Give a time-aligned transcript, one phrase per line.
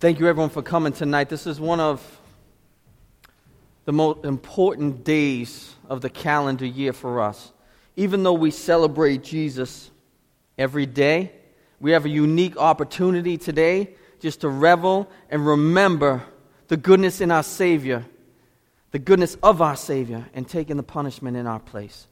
[0.00, 1.28] Thank you, everyone, for coming tonight.
[1.28, 2.20] This is one of
[3.84, 7.50] the most important days of the calendar year for us.
[7.96, 9.90] Even though we celebrate Jesus
[10.56, 11.32] every day,
[11.80, 13.90] we have a unique opportunity today
[14.20, 16.22] just to revel and remember
[16.68, 18.06] the goodness in our Savior,
[18.92, 22.06] the goodness of our Savior, and taking the punishment in our place.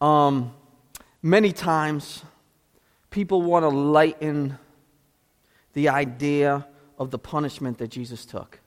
[0.00, 0.52] Um,
[1.22, 2.24] many times,
[3.10, 4.58] people want to lighten
[5.72, 6.66] the idea
[6.98, 8.60] of the punishment that Jesus took.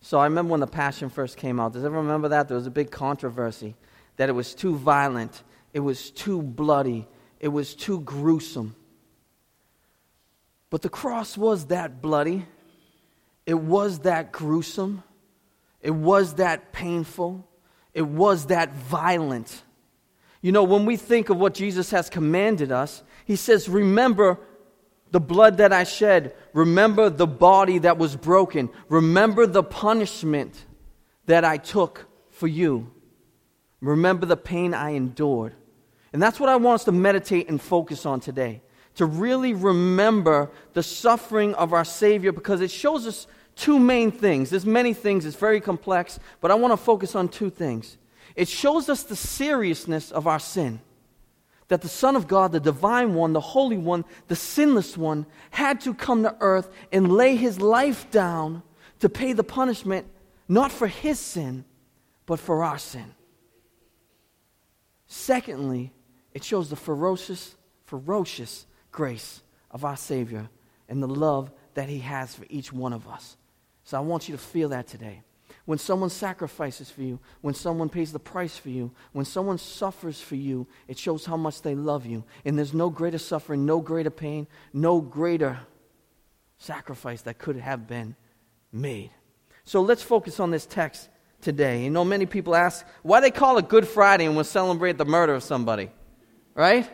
[0.00, 1.72] So I remember when the Passion first came out.
[1.72, 2.48] Does everyone remember that?
[2.48, 3.76] There was a big controversy
[4.16, 7.06] that it was too violent, it was too bloody,
[7.38, 8.76] it was too gruesome.
[10.68, 12.46] But the cross was that bloody,
[13.46, 15.02] it was that gruesome,
[15.80, 17.46] it was that painful,
[17.92, 19.62] it was that violent.
[20.42, 24.38] You know, when we think of what Jesus has commanded us, he says, Remember
[25.10, 26.34] the blood that I shed.
[26.52, 28.70] Remember the body that was broken.
[28.88, 30.64] Remember the punishment
[31.26, 32.92] that I took for you.
[33.80, 35.54] Remember the pain I endured.
[36.12, 38.62] And that's what I want us to meditate and focus on today.
[38.96, 44.50] To really remember the suffering of our Savior because it shows us two main things.
[44.50, 47.96] There's many things, it's very complex, but I want to focus on two things.
[48.34, 50.80] It shows us the seriousness of our sin
[51.70, 55.80] that the Son of God, the divine one, the holy one, the sinless one, had
[55.82, 58.64] to come to earth and lay his life down
[58.98, 60.08] to pay the punishment,
[60.48, 61.64] not for his sin,
[62.26, 63.14] but for our sin.
[65.06, 65.92] Secondly,
[66.34, 67.54] it shows the ferocious,
[67.84, 70.50] ferocious grace of our Savior
[70.88, 73.36] and the love that he has for each one of us.
[73.84, 75.22] So I want you to feel that today.
[75.70, 80.20] When someone sacrifices for you, when someone pays the price for you, when someone suffers
[80.20, 82.24] for you, it shows how much they love you.
[82.44, 85.60] And there's no greater suffering, no greater pain, no greater
[86.58, 88.16] sacrifice that could have been
[88.72, 89.12] made.
[89.62, 91.08] So let's focus on this text
[91.40, 91.84] today.
[91.84, 95.04] You know, many people ask why they call it Good Friday and we celebrate the
[95.04, 95.88] murder of somebody,
[96.52, 96.90] right?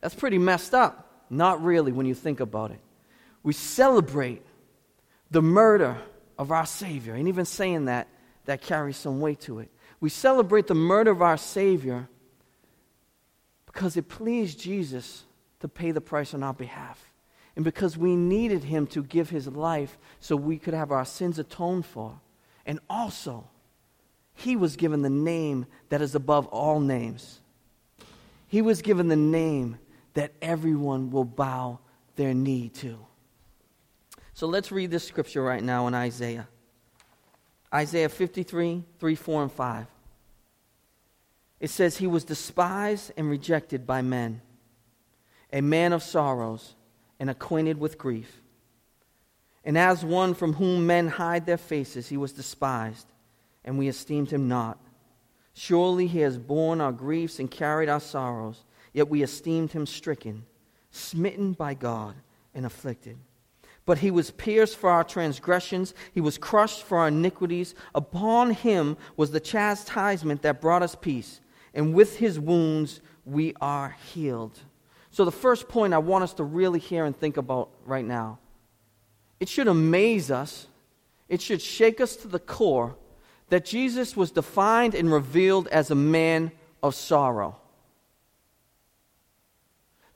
[0.00, 1.24] That's pretty messed up.
[1.28, 2.78] Not really when you think about it.
[3.42, 4.46] We celebrate
[5.32, 5.98] the murder
[6.38, 7.14] of our Savior.
[7.14, 8.06] And even saying that,
[8.44, 9.70] that carries some weight to it.
[10.00, 12.08] We celebrate the murder of our Savior
[13.66, 15.24] because it pleased Jesus
[15.60, 17.12] to pay the price on our behalf.
[17.54, 21.38] And because we needed him to give his life so we could have our sins
[21.38, 22.18] atoned for.
[22.66, 23.46] And also,
[24.34, 27.40] he was given the name that is above all names.
[28.48, 29.78] He was given the name
[30.14, 31.78] that everyone will bow
[32.16, 32.98] their knee to.
[34.34, 36.48] So let's read this scripture right now in Isaiah.
[37.72, 39.86] Isaiah 53, 3, 4, and 5.
[41.60, 44.42] It says, He was despised and rejected by men,
[45.52, 46.74] a man of sorrows
[47.18, 48.42] and acquainted with grief.
[49.64, 53.06] And as one from whom men hide their faces, he was despised,
[53.64, 54.78] and we esteemed him not.
[55.54, 60.44] Surely he has borne our griefs and carried our sorrows, yet we esteemed him stricken,
[60.90, 62.14] smitten by God,
[62.54, 63.18] and afflicted.
[63.84, 67.74] But he was pierced for our transgressions, he was crushed for our iniquities.
[67.94, 71.40] Upon him was the chastisement that brought us peace,
[71.74, 74.58] and with his wounds we are healed.
[75.10, 78.38] So, the first point I want us to really hear and think about right now
[79.40, 80.68] it should amaze us,
[81.28, 82.94] it should shake us to the core
[83.48, 87.56] that Jesus was defined and revealed as a man of sorrow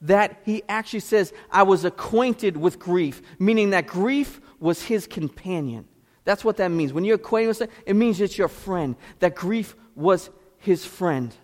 [0.03, 5.87] that he actually says, I was acquainted with grief, meaning that grief was his companion.
[6.25, 6.93] That's what that means.
[6.93, 11.35] When you're acquainted with it, it means it's your friend, that grief was his friend.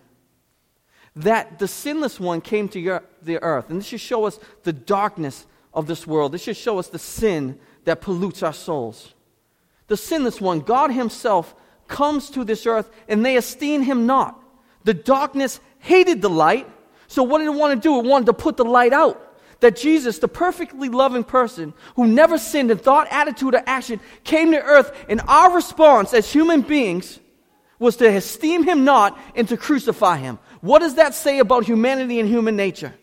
[1.15, 3.69] That the sinless one came to your, the earth.
[3.69, 6.31] And this should show us the darkness of this world.
[6.31, 9.13] This should show us the sin that pollutes our souls.
[9.87, 11.55] The sinless one, God Himself,
[11.87, 14.39] comes to this earth and they esteem Him not.
[14.83, 16.67] The darkness hated the light,
[17.07, 17.99] so, what did it want to do?
[17.99, 19.19] It wanted to put the light out.
[19.59, 24.51] That Jesus, the perfectly loving person who never sinned in thought, attitude, or action, came
[24.51, 27.19] to earth, and our response as human beings
[27.79, 30.39] was to esteem him not and to crucify him.
[30.61, 32.93] What does that say about humanity and human nature?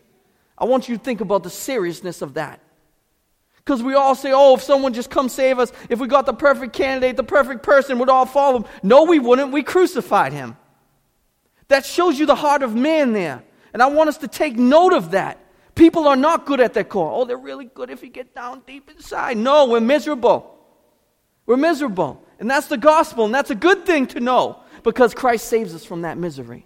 [0.57, 2.59] I want you to think about the seriousness of that.
[3.57, 6.33] Because we all say, oh, if someone just come save us, if we got the
[6.33, 8.65] perfect candidate, the perfect person, we'd all follow him.
[8.81, 9.51] No, we wouldn't.
[9.51, 10.57] We crucified him.
[11.67, 13.43] That shows you the heart of man there.
[13.73, 15.37] And I want us to take note of that.
[15.75, 17.11] People are not good at their core.
[17.13, 19.37] Oh, they're really good if you get down deep inside.
[19.37, 20.57] No, we're miserable.
[21.45, 22.23] We're miserable.
[22.39, 25.85] And that's the gospel, and that's a good thing to know because Christ saves us
[25.85, 26.65] from that misery.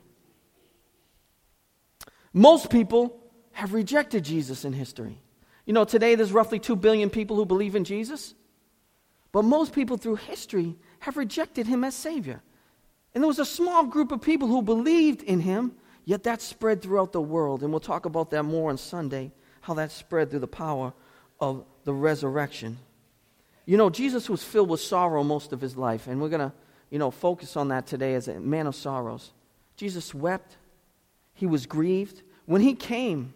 [2.34, 5.22] Most people have rejected Jesus in history.
[5.66, 8.34] You know, today there's roughly 2 billion people who believe in Jesus.
[9.32, 12.42] But most people through history have rejected him as Savior.
[13.14, 15.74] And there was a small group of people who believed in him,
[16.06, 17.62] yet that spread throughout the world.
[17.62, 19.32] And we'll talk about that more on Sunday,
[19.62, 20.94] how that spread through the power
[21.40, 22.78] of the resurrection.
[23.66, 26.54] You know, Jesus was filled with sorrow most of his life, and we're going to,
[26.92, 29.32] you know, focus on that today as a man of sorrows.
[29.76, 30.58] Jesus wept,
[31.34, 32.22] he was grieved.
[32.46, 33.34] When he came,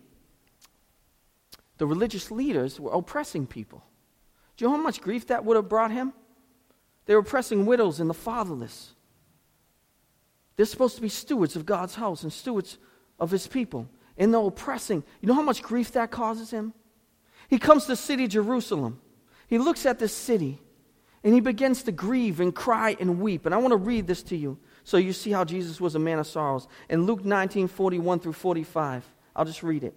[1.80, 3.84] the religious leaders were oppressing people.
[4.56, 6.14] Do you know how much grief that would have brought him?
[7.06, 8.94] They were oppressing widows and the fatherless.
[10.60, 12.80] They're supposed to be stewards of God's house and stewards
[13.18, 13.88] of his people.
[14.18, 15.06] And they're oppressing.
[15.22, 16.74] You know how much grief that causes him?
[17.48, 19.00] He comes to the city Jerusalem.
[19.48, 20.60] He looks at this city
[21.24, 23.46] and he begins to grieve and cry and weep.
[23.46, 26.00] And I want to read this to you so you see how Jesus was a
[26.00, 26.68] man of sorrows.
[26.90, 29.06] In Luke 19 41 through 45,
[29.38, 29.96] I'll just read it.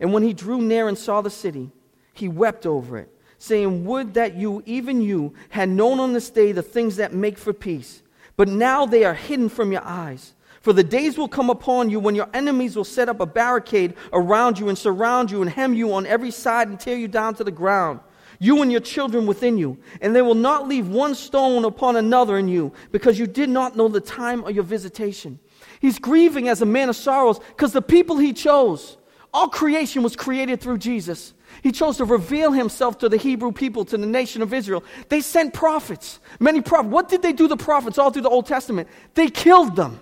[0.00, 1.70] And when he drew near and saw the city,
[2.14, 6.50] he wept over it saying, Would that you, even you, had known on this day
[6.50, 8.02] the things that make for peace.
[8.40, 10.32] But now they are hidden from your eyes.
[10.62, 13.92] For the days will come upon you when your enemies will set up a barricade
[14.14, 17.34] around you and surround you and hem you on every side and tear you down
[17.34, 18.00] to the ground,
[18.38, 19.76] you and your children within you.
[20.00, 23.76] And they will not leave one stone upon another in you, because you did not
[23.76, 25.38] know the time of your visitation.
[25.78, 28.96] He's grieving as a man of sorrows because the people he chose,
[29.34, 31.34] all creation was created through Jesus.
[31.62, 34.84] He chose to reveal himself to the Hebrew people, to the nation of Israel.
[35.08, 36.92] They sent prophets, many prophets.
[36.92, 38.88] What did they do, the prophets, all through the Old Testament?
[39.14, 40.00] They killed them,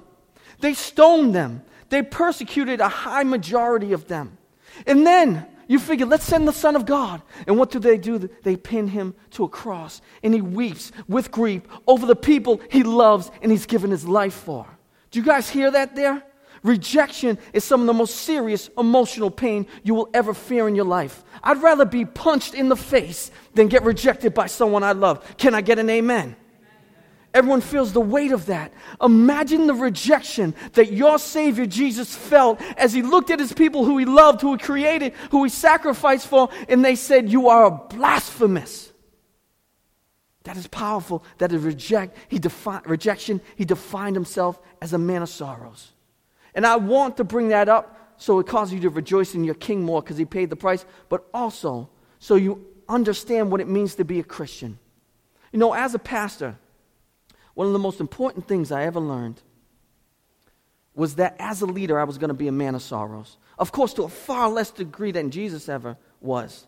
[0.61, 4.39] they stoned them, they persecuted a high majority of them.
[4.87, 7.23] And then you figure, let's send the Son of God.
[7.47, 8.19] And what do they do?
[8.19, 12.83] They pin him to a cross, and he weeps with grief over the people he
[12.83, 14.67] loves and he's given his life for.
[15.11, 16.23] Do you guys hear that there?
[16.63, 20.85] Rejection is some of the most serious emotional pain you will ever fear in your
[20.85, 21.25] life.
[21.43, 25.37] I'd rather be punched in the face than get rejected by someone I love.
[25.37, 26.37] Can I get an amen?
[27.35, 28.73] Everyone feels the weight of that.
[29.03, 33.99] Imagine the rejection that your Savior Jesus felt as he looked at his people who
[33.99, 38.93] he loved, who he created, who he sacrificed for, and they said, You are blasphemous.
[40.45, 41.23] That is powerful.
[41.37, 43.43] That is reject, he defi- rejection.
[43.57, 45.93] He defined himself as a man of sorrows.
[46.55, 49.55] And I want to bring that up so it causes you to rejoice in your
[49.55, 53.95] king more because he paid the price, but also so you understand what it means
[53.97, 54.79] to be a Christian.
[55.53, 56.59] You know, as a pastor,
[57.55, 59.43] one of the most important things I ever learned
[60.95, 63.37] was that as a leader, I was going to be a man of sorrows.
[63.59, 66.67] Of course, to a far less degree than Jesus ever was.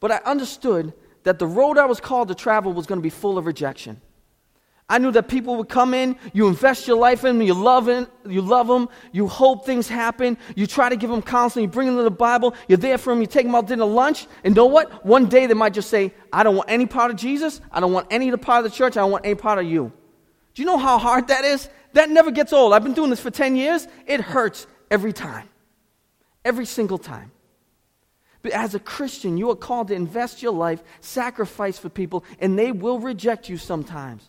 [0.00, 0.92] But I understood
[1.22, 4.00] that the road I was called to travel was going to be full of rejection.
[4.90, 7.84] I knew that people would come in, you invest your life in them, you love,
[7.84, 11.70] them, you love them, you hope things happen, you try to give them counseling, you
[11.70, 13.84] bring them to the Bible, you're there for them, you take them out to dinner,
[13.84, 15.04] lunch, and know what?
[15.04, 17.92] One day they might just say, I don't want any part of Jesus, I don't
[17.92, 19.92] want any part of the church, I don't want any part of you.
[20.54, 21.68] Do you know how hard that is?
[21.92, 22.72] That never gets old.
[22.72, 23.86] I've been doing this for 10 years.
[24.06, 25.48] It hurts every time.
[26.44, 27.30] Every single time.
[28.42, 32.58] But as a Christian, you are called to invest your life, sacrifice for people, and
[32.58, 34.28] they will reject you sometimes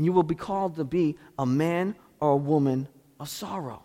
[0.00, 2.88] and you will be called to be a man or a woman
[3.20, 3.82] of sorrow.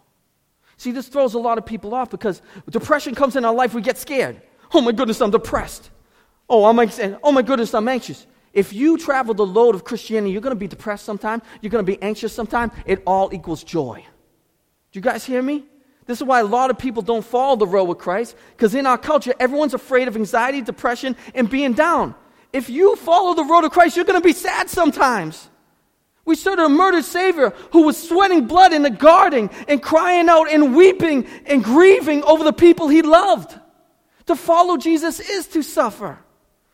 [0.77, 3.81] See, this throws a lot of people off because depression comes in our life, we
[3.81, 4.41] get scared.
[4.73, 5.89] Oh my goodness, I'm depressed.
[6.47, 7.17] Oh, I'm anxious.
[7.21, 8.27] Oh my goodness, I'm anxious.
[8.53, 11.85] If you travel the load of Christianity, you're going to be depressed sometime, you're going
[11.85, 12.71] to be anxious sometime.
[12.85, 14.05] It all equals joy.
[14.93, 15.65] Do you guys hear me?
[16.05, 18.85] This is why a lot of people don't follow the road with Christ, because in
[18.85, 22.15] our culture, everyone's afraid of anxiety, depression, and being down.
[22.53, 25.49] If you follow the road of Christ, you're going to be sad sometimes.
[26.25, 30.51] We serve a murdered Savior who was sweating blood in the garden and crying out
[30.51, 33.57] and weeping and grieving over the people he loved.
[34.25, 36.17] To follow Jesus is to suffer.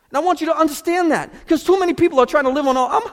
[0.08, 2.66] And I want you to understand that because too many people are trying to live
[2.66, 3.02] on all, I'm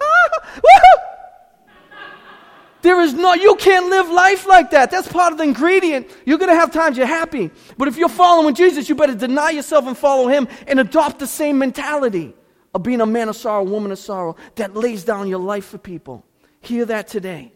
[2.82, 4.90] There is no, you can't live life like that.
[4.90, 6.10] That's part of the ingredient.
[6.26, 7.52] You're going to have times you're happy.
[7.78, 11.28] But if you're following Jesus, you better deny yourself and follow him and adopt the
[11.28, 12.34] same mentality
[12.74, 15.78] of being a man of sorrow, woman of sorrow that lays down your life for
[15.78, 16.24] people.
[16.62, 17.54] Hear that today.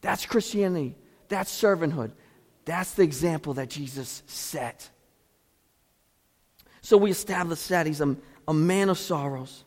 [0.00, 0.96] That's Christianity.
[1.28, 2.12] That's servanthood.
[2.64, 4.90] That's the example that Jesus set.
[6.80, 9.64] So we establish that he's a, a man of sorrows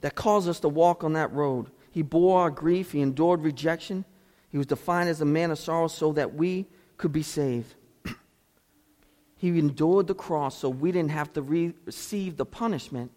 [0.00, 1.70] that calls us to walk on that road.
[1.90, 4.04] He bore our grief, he endured rejection.
[4.50, 6.66] He was defined as a man of sorrows so that we
[6.96, 7.74] could be saved.
[9.36, 13.10] he endured the cross so we didn't have to re- receive the punishment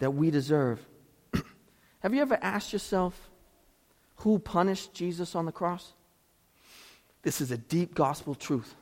[0.00, 0.84] that we deserve.
[2.00, 3.30] have you ever asked yourself,
[4.16, 5.92] who punished Jesus on the cross?
[7.22, 8.74] This is a deep gospel truth.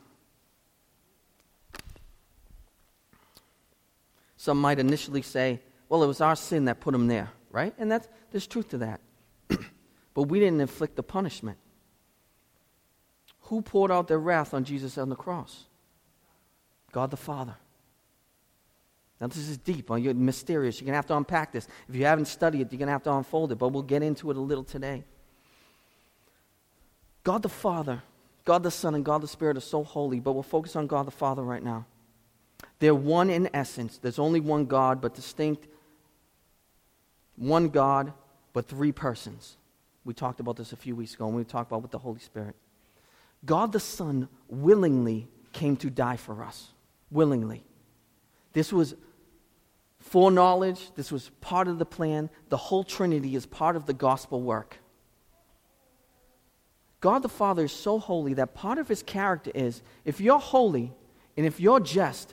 [4.37, 7.75] Some might initially say, well, it was our sin that put him there, right?
[7.79, 9.01] And that's, there's truth to that.
[10.15, 11.57] but we didn't inflict the punishment.
[13.43, 15.65] Who poured out their wrath on Jesus on the cross?
[16.93, 17.57] God the Father.
[19.21, 20.81] Now, this is deep, you're mysterious.
[20.81, 21.67] You're going to have to unpack this.
[21.89, 24.03] If you haven't studied it, you're going to have to unfold it, but we'll get
[24.03, 25.05] into it a little today.
[27.25, 28.03] God the Father,
[28.45, 31.07] God the Son, and God the Spirit are so holy, but we'll focus on God
[31.07, 31.87] the Father right now.
[32.79, 33.99] They're one in essence.
[33.99, 35.67] There's only one God, but distinct.
[37.37, 38.13] One God,
[38.53, 39.57] but three persons.
[40.05, 42.21] We talked about this a few weeks ago, and we talked about with the Holy
[42.21, 42.55] Spirit.
[43.45, 46.73] God the Son willingly came to die for us.
[47.11, 47.65] Willingly.
[48.53, 48.95] This was
[49.99, 52.29] foreknowledge, this was part of the plan.
[52.51, 54.79] The whole Trinity is part of the gospel work.
[57.05, 60.91] God the Father is so holy that part of his character is if you're holy
[61.37, 62.33] and if you're just,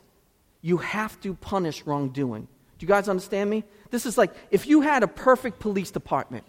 [0.62, 2.44] you have to punish wrongdoing.
[2.78, 3.66] Do you guys understand me?
[3.90, 6.46] This is like if you had a perfect police department,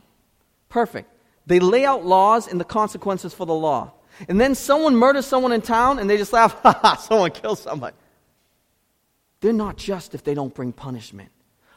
[0.68, 1.10] perfect.
[1.46, 3.90] They lay out laws and the consequences for the law.
[4.28, 7.58] And then someone murders someone in town and they just laugh, ha ha, someone killed
[7.58, 7.96] somebody.
[9.40, 11.30] They're not just if they don't bring punishment.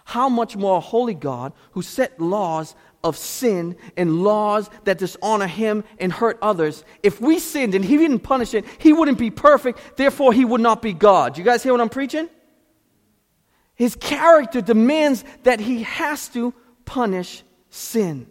[0.03, 2.75] How much more holy God who set laws
[3.05, 7.97] of sin and laws that dishonor him and hurt others, if we sinned and he
[7.97, 11.38] didn't punish it, he wouldn't be perfect, therefore he would not be God.
[11.38, 12.27] You guys hear what I'm preaching?
[13.75, 18.25] His character demands that he has to punish sin.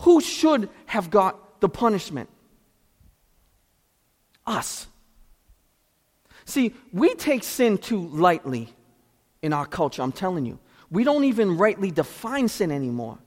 [0.00, 2.28] Who should have got the punishment?
[4.46, 4.88] Us.
[6.44, 8.68] See, we take sin too lightly
[9.42, 10.58] in our culture, I'm telling you.
[10.90, 13.18] We don't even rightly define sin anymore.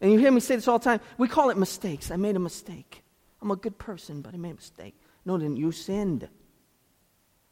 [0.00, 1.00] And you hear me say this all the time.
[1.18, 2.10] We call it mistakes.
[2.10, 3.02] I made a mistake.
[3.40, 4.94] I'm a good person, but I made a mistake.
[5.24, 6.28] No, then you sinned.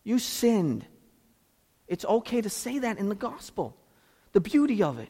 [0.02, 0.84] You sinned.
[1.88, 3.76] It's okay to say that in the gospel.
[4.32, 5.08] The beauty of it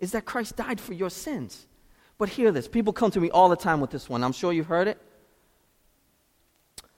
[0.00, 1.66] is that Christ died for your sins.
[2.18, 2.68] But hear this.
[2.68, 4.24] People come to me all the time with this one.
[4.24, 5.00] I'm sure you've heard it.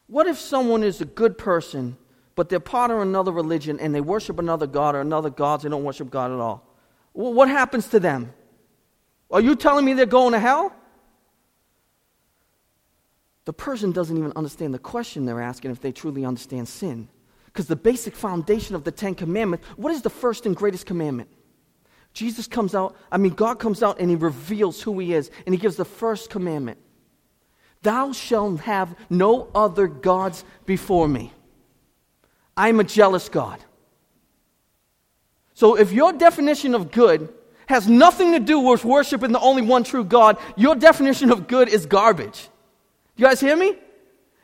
[0.07, 1.97] What if someone is a good person
[2.39, 5.69] but they're part of another religion and they worship another God or another gods, they
[5.69, 6.65] don't worship God at all.
[7.19, 8.33] What happens to them?
[9.29, 10.73] Are you telling me they're going to hell?
[13.45, 17.09] The person doesn't even understand the question they're asking if they truly understand sin.
[17.47, 21.29] Because the basic foundation of the Ten Commandments, what is the first and greatest commandment?
[22.13, 25.53] Jesus comes out, I mean, God comes out and He reveals who He is, and
[25.53, 26.79] He gives the first commandment
[27.83, 31.33] Thou shalt have no other gods before me.
[32.57, 33.59] I'm a jealous God.
[35.59, 37.35] So if your definition of good
[37.67, 41.69] has nothing to do with worshiping the only one true God, your definition of good
[41.69, 42.49] is garbage.
[43.17, 43.77] You guys hear me?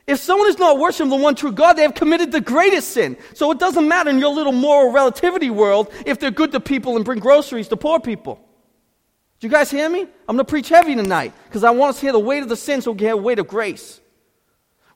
[0.09, 3.17] If someone is not worshiping the one true God, they have committed the greatest sin.
[3.35, 6.97] So it doesn't matter in your little moral relativity world if they're good to people
[6.97, 8.41] and bring groceries to poor people.
[9.39, 10.01] Do you guys hear me?
[10.01, 12.49] I'm going to preach heavy tonight because I want us to hear the weight of
[12.49, 14.01] the sin so we can have weight of grace.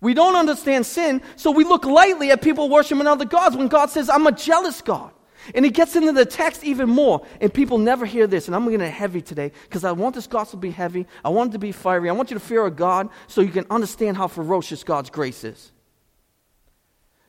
[0.00, 3.90] We don't understand sin, so we look lightly at people worshiping other gods when God
[3.90, 5.12] says, I'm a jealous God.
[5.54, 8.46] And he gets into the text even more, and people never hear this.
[8.46, 11.06] And I'm going to heavy today because I want this gospel to be heavy.
[11.24, 12.08] I want it to be fiery.
[12.08, 15.44] I want you to fear a God so you can understand how ferocious God's grace
[15.44, 15.72] is.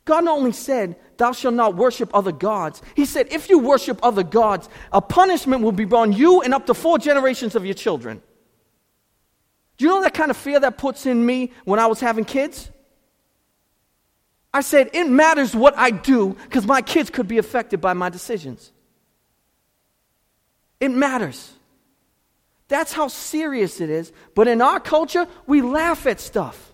[0.05, 3.99] God not only said, Thou shalt not worship other gods, He said, If you worship
[4.01, 7.75] other gods, a punishment will be on you and up to four generations of your
[7.75, 8.21] children.
[9.77, 12.25] Do you know that kind of fear that puts in me when I was having
[12.25, 12.71] kids?
[14.53, 18.09] I said, it matters what I do because my kids could be affected by my
[18.09, 18.71] decisions.
[20.79, 21.53] It matters.
[22.67, 24.11] That's how serious it is.
[24.33, 26.73] But in our culture, we laugh at stuff.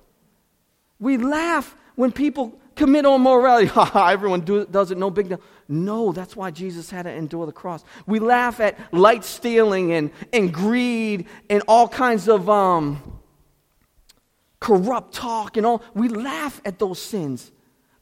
[1.00, 3.72] We laugh when people commit on morality.
[3.96, 5.41] Everyone do, does it, no big deal.
[5.67, 7.84] No, that's why Jesus had to endure the cross.
[8.05, 13.20] We laugh at light stealing and, and greed and all kinds of um,
[14.60, 15.82] corrupt talk and all.
[15.94, 17.51] We laugh at those sins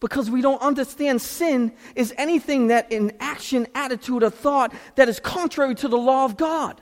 [0.03, 5.17] because we don't understand sin is anything that in action, attitude, or thought that is
[5.21, 6.81] contrary to the law of God.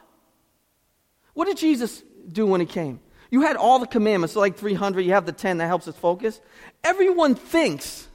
[1.36, 3.00] What did Jesus do when he came?
[3.30, 6.42] You had all the commandments, like 300, you have the 10 that helps us focus.
[6.84, 8.08] Everyone thinks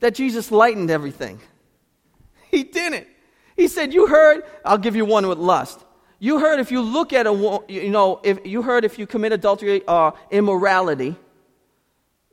[0.00, 1.40] that Jesus lightened everything.
[2.50, 3.06] He didn't.
[3.56, 5.82] He said, You heard, I'll give you one with lust.
[6.18, 9.32] You heard if you look at a, you know, if you heard if you commit
[9.32, 11.16] adultery or uh, immorality,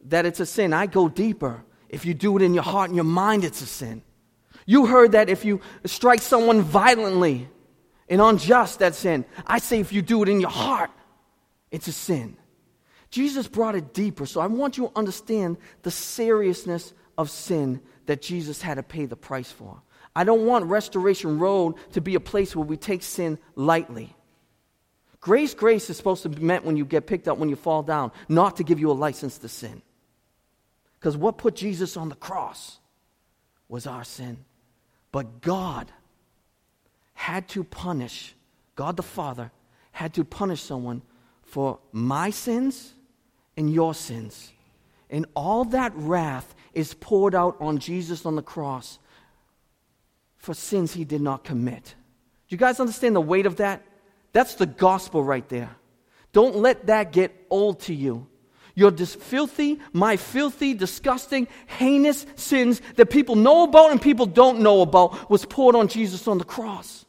[0.06, 0.74] that it's a sin.
[0.74, 1.64] I go deeper.
[1.90, 4.04] If you do it in your heart and your mind, it's a sin.
[4.66, 7.50] You heard that if you strike someone violently
[8.08, 9.26] and unjust, that's sin.
[9.48, 10.92] I say if you do it in your heart,
[11.72, 12.38] it's a sin.
[13.10, 14.26] Jesus brought it deeper.
[14.26, 19.06] So I want you to understand the seriousness of sin that Jesus had to pay
[19.06, 19.82] the price for.
[20.16, 24.16] I don't want Restoration Road to be a place where we take sin lightly.
[25.22, 27.84] Grace, grace is supposed to be meant when you get picked up, when you fall
[27.84, 29.82] down, not to give you a license to sin.
[31.00, 32.80] Because what put Jesus on the cross
[33.68, 34.38] was our sin.
[35.12, 35.92] But God
[37.14, 38.36] had to punish,
[38.76, 39.52] God the Father
[39.92, 41.02] had to punish someone
[41.44, 42.94] for my sins
[43.58, 44.52] and your sins.
[45.10, 49.00] And all that wrath is poured out on Jesus on the cross
[50.38, 51.84] for sins he did not commit.
[51.84, 53.86] Do you guys understand the weight of that?
[54.32, 55.76] That's the gospel right there.
[56.32, 58.28] Don't let that get old to you.
[58.76, 64.60] Your dis- filthy, my filthy, disgusting, heinous sins that people know about and people don't
[64.60, 67.06] know about was poured on Jesus on the cross.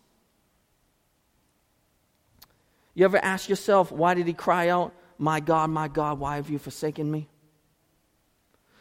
[2.95, 6.51] You ever ask yourself, why did he cry out, My God, my God, why have
[6.51, 7.29] you forsaken me?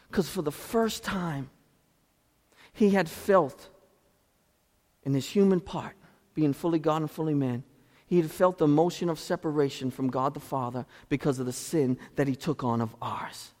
[0.08, 1.50] Because for the first time,
[2.72, 3.68] he had felt
[5.04, 5.94] in his human part,
[6.34, 7.64] being fully God and fully man,
[8.10, 11.96] he had felt the motion of separation from God the Father because of the sin
[12.16, 13.52] that he took on of ours.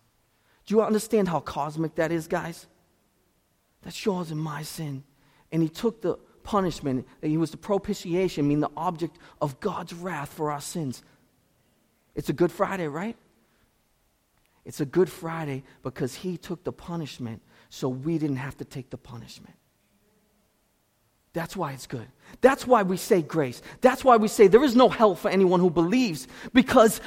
[0.66, 2.66] Do you understand how cosmic that is, guys?
[3.82, 5.04] That's yours and my sin.
[5.52, 10.32] And he took the punishment, he was the propitiation, meaning the object of God's wrath
[10.32, 11.04] for our sins.
[12.16, 13.16] It's a Good Friday, right?
[14.64, 18.90] It's a Good Friday because he took the punishment so we didn't have to take
[18.90, 19.54] the punishment.
[21.32, 22.06] That's why it's good.
[22.40, 23.62] That's why we say grace.
[23.80, 27.00] That's why we say there is no hell for anyone who believes because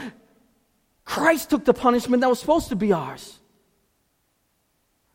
[1.03, 3.39] Christ took the punishment that was supposed to be ours.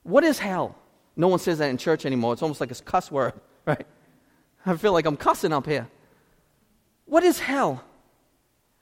[0.03, 0.77] What is hell?
[1.17, 2.35] No one says that in church anymore.
[2.35, 3.33] It's almost like a cuss word,
[3.67, 3.87] right?
[4.67, 5.89] I feel like I'm cussing up here.
[7.07, 7.83] What is hell?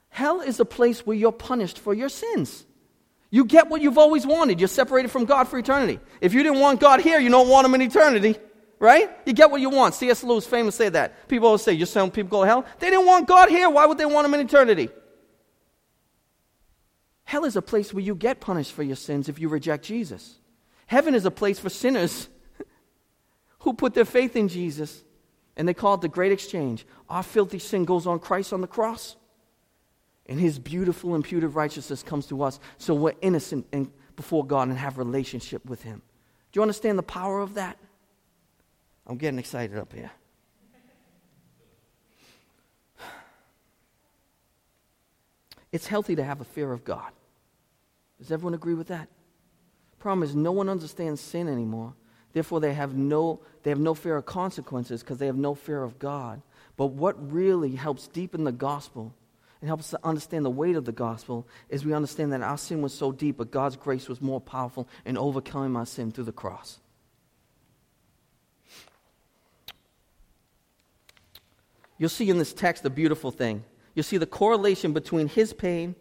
[0.09, 2.65] Hell is a place where you're punished for your sins.
[3.29, 4.59] You get what you've always wanted.
[4.59, 5.99] You're separated from God for eternity.
[6.21, 8.37] If you didn't want God here, you don't want Him in eternity
[8.79, 9.09] right?
[9.25, 9.95] You get what you want.
[9.95, 10.23] C.S.
[10.23, 11.27] Lewis famous say that.
[11.27, 12.65] People always say, you're saying people go to hell?
[12.79, 13.69] They didn't want God here.
[13.69, 14.89] Why would they want him in eternity?
[17.23, 20.39] Hell is a place where you get punished for your sins if you reject Jesus.
[20.85, 22.29] Heaven is a place for sinners
[23.59, 25.03] who put their faith in Jesus,
[25.57, 26.85] and they call it the great exchange.
[27.09, 29.17] Our filthy sin goes on Christ on the cross,
[30.27, 33.67] and his beautiful imputed righteousness comes to us, so we're innocent
[34.15, 36.01] before God and have relationship with him.
[36.51, 37.77] Do you understand the power of that?
[39.07, 40.11] I'm getting excited up here.
[45.71, 47.11] It's healthy to have a fear of God.
[48.19, 49.07] Does everyone agree with that?
[49.99, 51.93] Problem is, no one understands sin anymore.
[52.33, 55.83] Therefore, they have no, they have no fear of consequences because they have no fear
[55.83, 56.41] of God.
[56.75, 59.13] But what really helps deepen the gospel
[59.61, 62.57] and helps us to understand the weight of the gospel is we understand that our
[62.57, 66.25] sin was so deep, but God's grace was more powerful in overcoming our sin through
[66.25, 66.79] the cross.
[71.97, 73.63] You'll see in this text a beautiful thing.
[73.95, 75.95] You'll see the correlation between his pain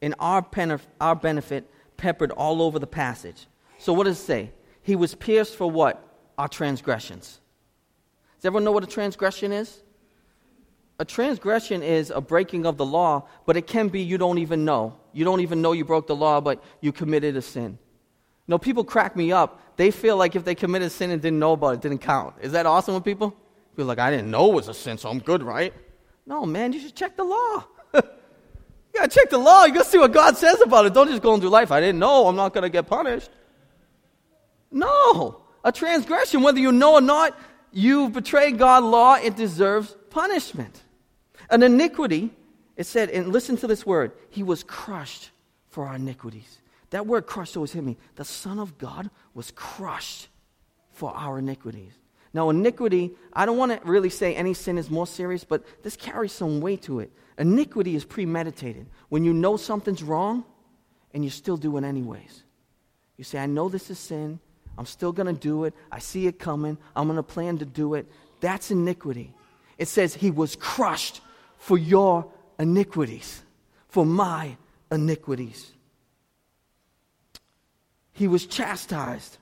[0.00, 3.46] and our, pen- our benefit peppered all over the passage.
[3.78, 4.50] So, what does it say?
[4.82, 6.02] He was pierced for what?
[6.38, 7.40] Our transgressions.
[8.38, 9.82] Does everyone know what a transgression is?
[10.98, 14.64] A transgression is a breaking of the law, but it can be you don't even
[14.64, 14.96] know.
[15.12, 17.78] You don't even know you broke the law, but you committed a sin.
[18.46, 19.60] You know, people crack me up.
[19.76, 22.00] They feel like if they committed a sin and didn't know about it, it didn't
[22.00, 22.34] count.
[22.40, 23.36] Is that awesome with people?
[23.76, 25.72] Feel like I didn't know it was a sin, so I'm good, right?
[26.26, 27.64] No, man, you should check the law.
[27.94, 28.02] you
[28.94, 29.64] gotta check the law.
[29.64, 30.94] You gotta see what God says about it.
[30.94, 31.72] Don't just go and do life.
[31.72, 32.26] I didn't know.
[32.26, 33.30] I'm not gonna get punished.
[34.70, 37.38] No, a transgression, whether you know or not,
[37.72, 39.14] you've betrayed God's law.
[39.14, 40.82] It deserves punishment.
[41.50, 42.30] An iniquity.
[42.76, 44.12] It said, and listen to this word.
[44.30, 45.30] He was crushed
[45.68, 46.58] for our iniquities.
[46.90, 47.96] That word crushed always hit me.
[48.16, 50.28] The Son of God was crushed
[50.90, 51.92] for our iniquities.
[52.34, 55.96] Now, iniquity, I don't want to really say any sin is more serious, but this
[55.96, 57.12] carries some weight to it.
[57.38, 58.86] Iniquity is premeditated.
[59.10, 60.44] When you know something's wrong
[61.12, 62.42] and you still do it anyways.
[63.18, 64.40] You say, I know this is sin.
[64.78, 65.74] I'm still going to do it.
[65.90, 66.78] I see it coming.
[66.96, 68.10] I'm going to plan to do it.
[68.40, 69.34] That's iniquity.
[69.76, 71.20] It says he was crushed
[71.58, 73.42] for your iniquities,
[73.88, 74.56] for my
[74.90, 75.72] iniquities.
[78.12, 79.38] He was chastised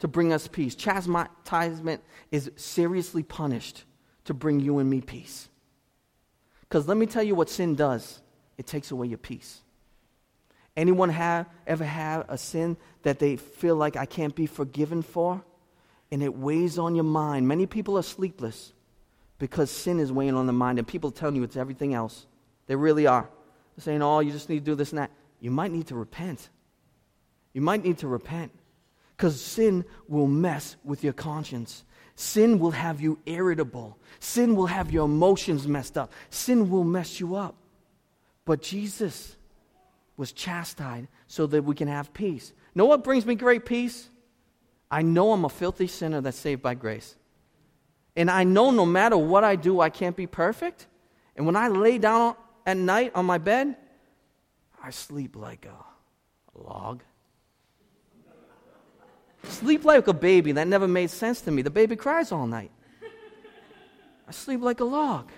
[0.00, 0.74] to bring us peace.
[0.74, 3.84] Chastisement is seriously punished
[4.24, 5.48] to bring you and me peace.
[6.60, 8.20] Because let me tell you what sin does
[8.58, 9.60] it takes away your peace.
[10.76, 15.44] Anyone have ever had a sin that they feel like I can't be forgiven for?
[16.10, 17.46] And it weighs on your mind.
[17.46, 18.72] Many people are sleepless
[19.38, 22.26] because sin is weighing on the mind, and people telling you it's everything else.
[22.66, 23.28] They really are.
[23.76, 25.10] They're saying, oh, you just need to do this and that.
[25.40, 26.48] You might need to repent.
[27.52, 28.52] You might need to repent
[29.16, 31.84] because sin will mess with your conscience.
[32.16, 33.98] Sin will have you irritable.
[34.20, 36.12] Sin will have your emotions messed up.
[36.30, 37.56] Sin will mess you up.
[38.44, 39.36] But Jesus
[40.16, 42.52] was chastised so that we can have peace.
[42.74, 44.08] Know what brings me great peace?
[44.90, 47.16] I know I'm a filthy sinner that's saved by grace.
[48.16, 50.86] And I know no matter what I do, I can't be perfect.
[51.36, 53.76] And when I lay down at night on my bed,
[54.82, 57.02] I sleep like a log.
[59.48, 60.52] Sleep like a baby.
[60.52, 61.62] That never made sense to me.
[61.62, 62.70] The baby cries all night.
[64.26, 65.30] I sleep like a log.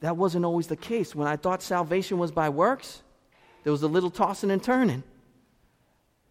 [0.00, 1.14] That wasn't always the case.
[1.14, 3.02] When I thought salvation was by works,
[3.62, 5.02] there was a little tossing and turning.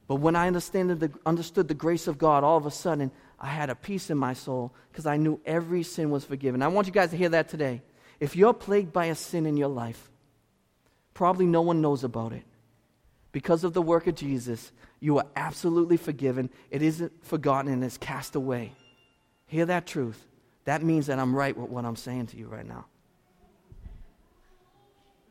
[0.08, 3.70] But when I the, understood the grace of God, all of a sudden, I had
[3.70, 6.62] a peace in my soul because I knew every sin was forgiven.
[6.62, 7.82] I want you guys to hear that today.
[8.20, 10.12] If you're plagued by a sin in your life,
[11.14, 12.44] probably no one knows about it.
[13.32, 16.50] Because of the work of Jesus, you are absolutely forgiven.
[16.70, 18.72] It isn't forgotten and it's cast away.
[19.48, 20.26] Hear that truth.
[20.66, 22.86] That means that I'm right with what I'm saying to you right now.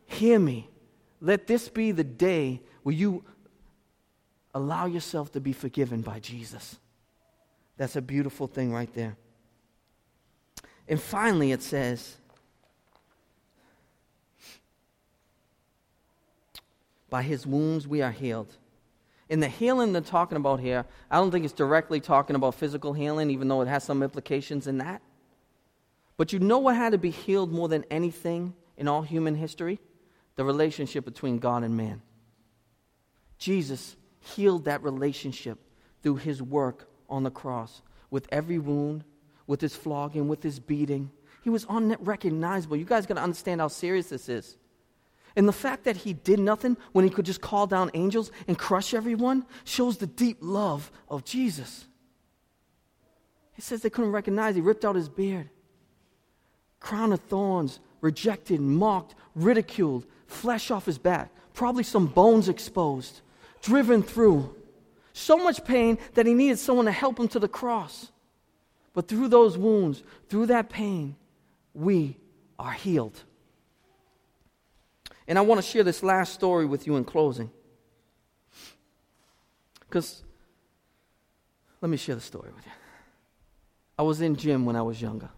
[0.07, 0.69] Hear me.
[1.21, 3.25] Let this be the day where you
[4.53, 6.79] allow yourself to be forgiven by Jesus.
[7.77, 9.17] That's a beautiful thing right there.
[10.89, 12.17] And finally, it says,
[17.09, 18.57] By his wounds we are healed.
[19.31, 22.93] In the healing they're talking about here, I don't think it's directly talking about physical
[22.93, 25.01] healing, even though it has some implications in that.
[26.17, 29.79] But you know what had to be healed more than anything in all human history?
[30.35, 32.03] The relationship between God and man.
[33.39, 35.59] Jesus healed that relationship
[36.03, 39.05] through his work on the cross with every wound,
[39.47, 41.09] with his flogging, with his beating.
[41.43, 42.77] He was unrecognizable.
[42.77, 44.57] You guys got to understand how serious this is.
[45.41, 48.59] And the fact that he did nothing when he could just call down angels and
[48.59, 51.87] crush everyone shows the deep love of Jesus.
[53.55, 54.55] He says they couldn't recognize.
[54.55, 55.49] He ripped out his beard.
[56.79, 63.23] Crown of thorns, rejected, mocked, ridiculed, flesh off his back, probably some bones exposed,
[63.63, 64.55] driven through.
[65.15, 68.13] So much pain that he needed someone to help him to the cross.
[68.93, 71.17] But through those wounds, through that pain,
[71.73, 72.19] we
[72.59, 73.25] are healed.
[75.31, 77.53] And I want to share this last story with you in closing.
[79.79, 80.25] Because,
[81.81, 82.73] let me share the story with you.
[83.97, 85.29] I was in gym when I was younger.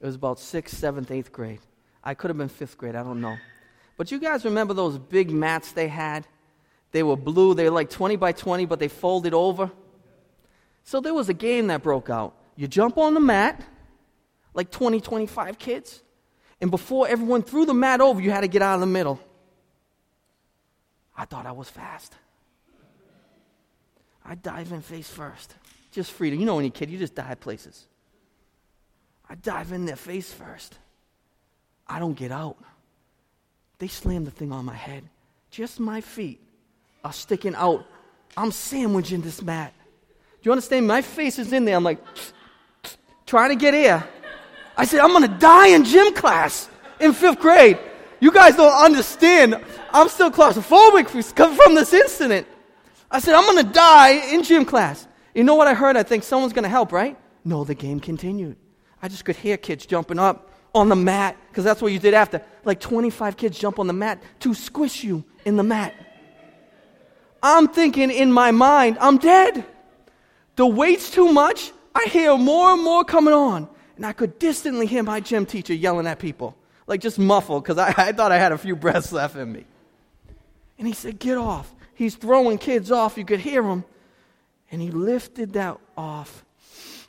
[0.00, 1.60] It was about sixth, seventh, eighth grade.
[2.02, 3.36] I could have been fifth grade, I don't know.
[3.96, 6.26] But you guys remember those big mats they had?
[6.90, 9.70] They were blue, they were like 20 by 20, but they folded over.
[10.82, 12.34] So there was a game that broke out.
[12.56, 13.64] You jump on the mat,
[14.52, 16.02] like 20, 25 kids,
[16.60, 19.20] and before everyone threw the mat over, you had to get out of the middle.
[21.18, 22.14] I thought I was fast.
[24.24, 25.54] I dive in face first.
[25.90, 26.38] Just freedom.
[26.38, 27.86] You know, any kid, you just dive places.
[29.28, 30.78] I dive in there face first.
[31.88, 32.56] I don't get out.
[33.78, 35.02] They slam the thing on my head.
[35.50, 36.40] Just my feet
[37.04, 37.84] are sticking out.
[38.36, 39.72] I'm sandwiching this mat.
[40.08, 40.86] Do you understand?
[40.86, 41.74] My face is in there.
[41.74, 41.98] I'm like,
[43.26, 44.08] trying to get air.
[44.76, 46.68] I said, I'm going to die in gym class
[47.00, 47.78] in fifth grade.
[48.20, 49.60] You guys don't understand.
[49.92, 52.46] I'm still claustrophobic from this incident.
[53.10, 55.06] I said, I'm going to die in gym class.
[55.34, 55.96] You know what I heard?
[55.96, 57.16] I think someone's going to help, right?
[57.44, 58.56] No, the game continued.
[59.02, 62.14] I just could hear kids jumping up on the mat, because that's what you did
[62.14, 62.42] after.
[62.64, 65.94] Like 25 kids jump on the mat to squish you in the mat.
[67.42, 69.64] I'm thinking in my mind, I'm dead.
[70.56, 71.72] The weight's too much.
[71.94, 73.68] I hear more and more coming on.
[73.96, 76.56] And I could distantly hear my gym teacher yelling at people
[76.88, 79.64] like just muffled because I, I thought I had a few breaths left in me.
[80.78, 81.74] And he said, Get off.
[81.94, 83.18] He's throwing kids off.
[83.18, 83.84] You could hear him.
[84.70, 86.44] And he lifted that off.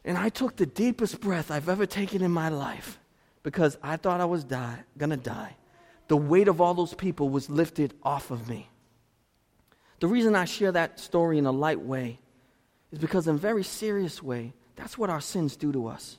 [0.04, 3.00] And I took the deepest breath I've ever taken in my life
[3.44, 5.56] because I thought I was die, gonna die.
[6.08, 8.70] The weight of all those people was lifted off of me.
[10.00, 12.20] The reason I share that story in a light way
[12.92, 16.18] is because, in a very serious way, that's what our sins do to us.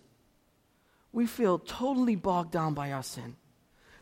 [1.12, 3.36] We feel totally bogged down by our sin.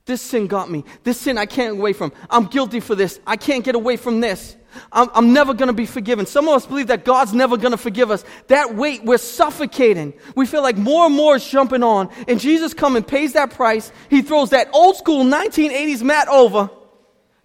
[0.08, 0.86] This sin got me.
[1.04, 2.14] This sin I can't get away from.
[2.30, 3.20] I'm guilty for this.
[3.26, 4.56] I can't get away from this.
[4.90, 6.24] I'm, I'm never going to be forgiven.
[6.24, 8.24] Some of us believe that God's never going to forgive us.
[8.46, 10.14] That weight, we're suffocating.
[10.34, 12.08] We feel like more and more is jumping on.
[12.26, 13.92] And Jesus comes and pays that price.
[14.08, 16.70] He throws that old school 1980s mat over.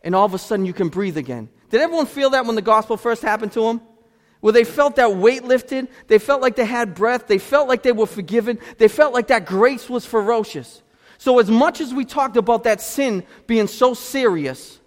[0.01, 1.49] And all of a sudden you can breathe again.
[1.69, 3.81] Did everyone feel that when the gospel first happened to them?
[4.39, 5.89] Where they felt that weight lifted.
[6.07, 7.27] They felt like they had breath.
[7.27, 8.59] They felt like they were forgiven.
[8.77, 10.82] They felt like that grace was ferocious.
[11.23, 14.81] So, as much as we talked about that sin being so serious,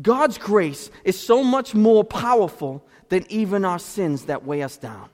[0.00, 5.10] God's grace is so much more powerful than even our sins that weigh us down.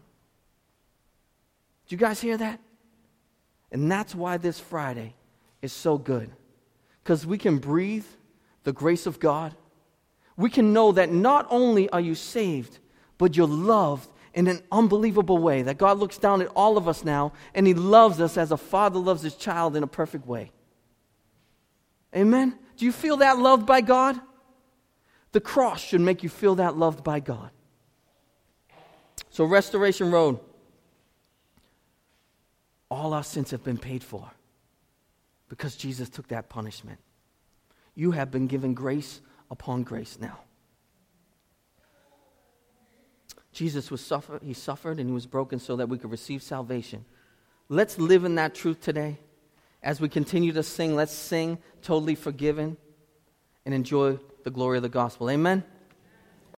[1.89, 2.61] Do you guys hear that?
[3.73, 5.15] And that's why this Friday
[5.61, 6.31] is so good.
[7.03, 8.07] Because we can breathe
[8.63, 9.57] the grace of God.
[10.37, 12.79] We can know that not only are you saved,
[13.19, 15.63] but you're loved in an unbelievable way.
[15.63, 18.57] That God looks down at all of us now and He loves us as a
[18.57, 20.53] father loves his child in a perfect way.
[22.15, 22.59] Amen?
[22.77, 24.21] Do you feel that loved by God?
[25.33, 27.51] The cross should make you feel that loved by God.
[29.31, 30.41] So, Restoration Road,
[32.91, 34.31] all our sins have been paid for
[35.49, 36.99] because Jesus took that punishment.
[37.95, 39.21] You have been given grace
[39.51, 40.39] upon grace now.
[43.53, 47.05] Jesus was suffer, he suffered and he was broken so that we could receive salvation.
[47.69, 49.19] Let's live in that truth today.
[49.83, 52.77] As we continue to sing, let's sing totally forgiven
[53.65, 55.31] and enjoy the glory of the gospel.
[55.31, 55.65] Amen.